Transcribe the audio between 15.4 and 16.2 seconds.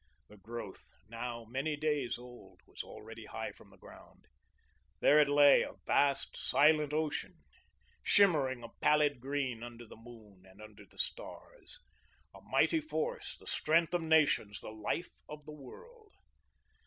the world.